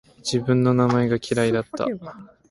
[0.23, 1.85] 自分の名前が嫌いだった